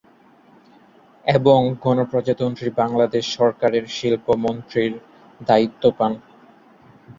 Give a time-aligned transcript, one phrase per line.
[1.25, 4.93] এবং গণপ্রজাতন্ত্রী বাংলাদেশ সরকারের শিল্প মন্ত্রীর
[5.41, 6.13] দায়িত্ব পান।